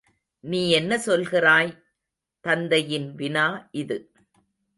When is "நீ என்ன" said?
0.43-0.97